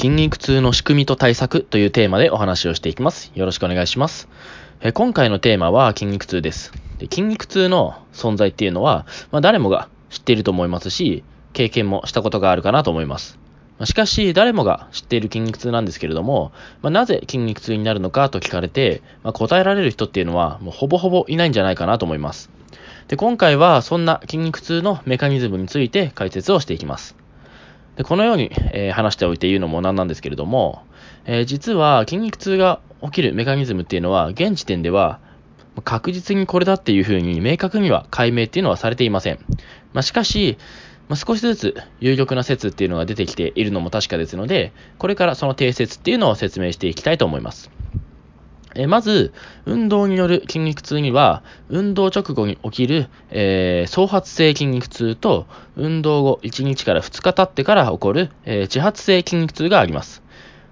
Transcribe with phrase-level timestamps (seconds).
[0.00, 3.32] 筋肉痛の仕組みと対策というテーマでお話をしていきます。
[3.34, 4.30] よろしくお願いします。
[4.80, 7.04] え今回のテーマは筋肉痛ですで。
[7.04, 13.38] 筋肉痛の存在っていうのは、まあ、誰もが知っていると思いますし、経験もしたことがあるかなと思います。
[13.84, 22.48] しかし、誰もが知っている筋肉痛なんですけれども、まあ、なぜ筋肉痛になるのかと聞かれて、まあ、答えられる人っていうのは、もうほぼほぼいないんじゃないかなと思います。
[23.08, 27.20] で、今回はそんな筋肉痛のメカニズムについて解説をしていきます。
[28.00, 30.84] でこのように、えー、話しておいて言うのもなんなんですけれども、
[31.26, 35.20] えー、実は筋肉痛が起きるメカニズムっていうのは、現時点では
[35.84, 39.38] 確実にこれだっていうふうに明確には解明っていうのはされていません。
[39.92, 40.56] まあ、しかし、
[41.10, 47.70] まあ、少しずつ有力な説っていうのが出てきているのも確かですので、これからその定説っていうのを説明していきたいと思います。
[48.80, 49.32] えまず、
[49.66, 60.22] 運動による筋肉痛には、運動直後に起きる、えー、創発性筋肉痛と、運動後1日から2日経ってから起こる、えー、自発性筋肉痛があります。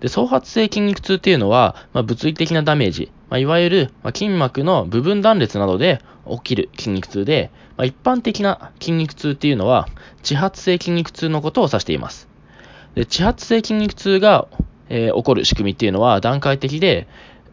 [0.00, 9.86] で創発性筋肉痛っていうのは、まあ、物理的なダメージ、まあ、いわゆる、まあ、筋膜の部分断裂などで起きる筋肉痛で、ま、一般的な筋肉痛っていうのは、
[10.24, 12.28] 自発性筋肉痛のことを指しています。
[12.96, 14.48] で自発性筋肉痛が、
[14.88, 17.06] えー、起こる仕組みっていうのは段階的で、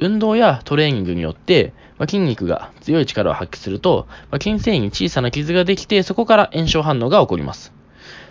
[0.00, 7.72] 運動やトレーニングによって、まあ、筋肉が強い力を発揮すると、まあ、筋繊維に小さな傷ができて、そこから炎症反応が起こります。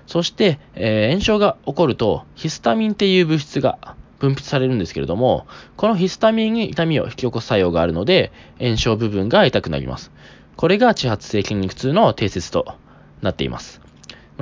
[0.05, 5.47] そして、えー、炎症が起こると、ヒスタミンっていう物質が分泌されるんですけれども、
[5.77, 10.11] このヒスタミンに痛みを引き起こす作用があるので、炎症部分が痛くなります。
[10.55, 12.75] これが自発性筋肉痛の定説と
[13.21, 13.81] なっています。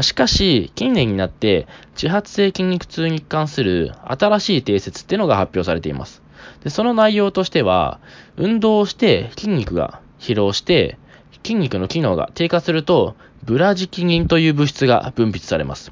[0.02, 6.21] しかし、近年になって自発性筋肉痛に関する新しい定説っていうのが発表されています。
[6.64, 8.00] で、その内容としては、
[8.38, 10.98] 運動をして筋肉が疲労して、
[11.44, 15.92] 筋肉の機能が低下すると、ブラジキニンという物質が分泌されます。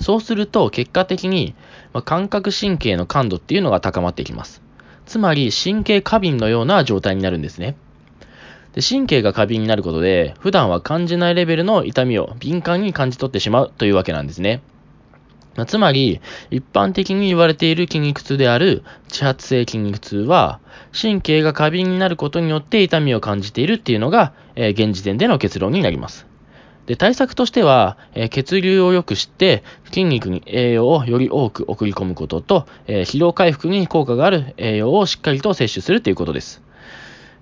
[0.00, 1.54] そうすると、結果的に、
[1.92, 4.62] まあ、感覚神経の感度っていうのが高まっていきます。
[5.06, 7.76] つまり、神経過敏のような状態になるんですね。
[8.76, 14.60] で神経が過敏になることで、普段は感じないレベルの痛みを敏感に感じ取ってしまうというわけなんですね。
[15.64, 20.60] つまり、一般的に言われている筋肉痛である自発性筋肉痛は、
[20.92, 26.26] 神経が過敏になることによって痛みを感じているっていうのが、えー、現時点での結論になります。
[26.84, 36.62] で、対策としては、えー、血流を良くして、筋肉に栄養をより多く送り込むことと、えー、疲労回復に効果がある栄養をしっかりと摂取するということです。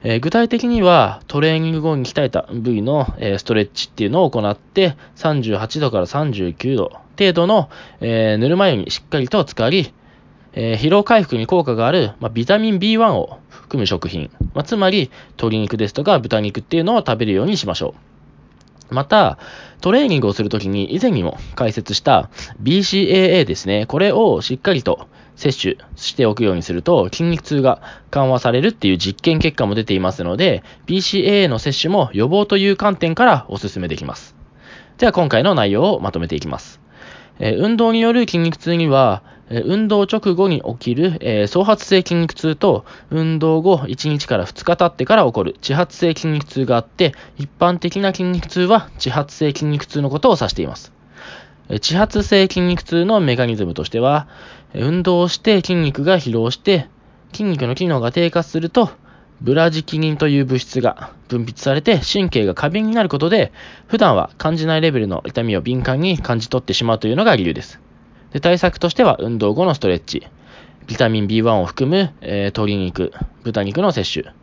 [0.07, 7.71] え、具体的には、トレーニング後に鍛えた部位の、え、ストレッチっていうのを行って、38度から39度程度の、
[8.01, 9.93] えー、ぬるま湯にしっかりと浸かり、
[10.57, 17.95] え疲労回復に効果がある、まあ、ビタミン B1 を含む食品、まあ、つまり鶏肉ですとか豚肉っていうのを食べるようにしましょ
[18.91, 18.95] う。
[18.95, 19.39] また、
[19.81, 22.31] トレーニングをするときに以前にも解説した
[22.63, 23.87] BCAA ですね。
[23.87, 34.37] これをしっかりと摂取しておくようにすると筋肉痛が緩和されるっていう実験結果も出ていますので BCAA の摂取も予防という観点からお勧めできます。
[34.99, 36.84] では今回の内容をまとめていきます。
[37.39, 50.93] え、運動による筋肉痛には、え、運動直後に起きる、えー、創発性筋肉痛と運動後1日から2日経ってから起こる自発性筋肉痛があって一般的な筋肉痛は自発性筋肉痛のことを指しています。
[51.69, 54.29] 自発性筋肉痛のメカニズムとしては、
[54.75, 56.89] 運動をして筋肉が疲労して、
[57.33, 58.91] 筋肉の機能が低下すると、
[59.41, 63.53] ブラジキニンという物質が分泌されて神経が過敏になることで、
[63.89, 67.81] 普段は感じないレベルの痛みを敏感に感じ取ってしまうというのが理由です。
[68.33, 70.27] で対策としては、運動後のストレッチ、
[70.87, 73.13] ビタミン B1 を含む、えー、鶏肉、
[73.43, 74.35] 豚肉の摂取、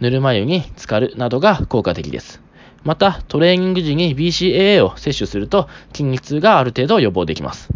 [0.00, 2.42] ぬるま湯に浸かるなどが効果的です。
[2.84, 7.70] また、トレーニング時に BCAA を摂取すると筋肉痛がある程度予防できます。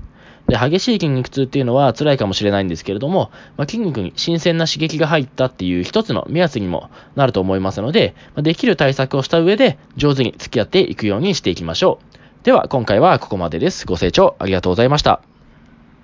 [0.49, 12.45] で激しい筋肉痛っていうのは辛いかもしれないんですけれども、まあ、筋肉に新鮮な刺激が入ったっていう一つの目安にもなると思いますので、ま、できる対策をした上で上手に付き合っていくようにしていきましょう。
[12.45, 13.87] では今回はここまでです。
[13.87, 15.28] ご清聴ありがとうございました。